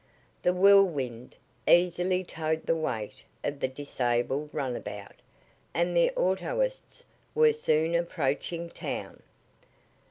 The 0.41 0.51
Whirlwind 0.51 1.35
easily 1.67 2.23
towed 2.23 2.65
the 2.65 2.75
weight 2.75 3.23
of 3.43 3.59
the 3.59 3.67
disabled 3.67 4.51
runabout, 4.51 5.17
and 5.75 5.95
the 5.95 6.09
autoists 6.17 7.03
were 7.35 7.53
soon 7.53 7.93
approaching 7.93 8.67
town. 8.67 9.21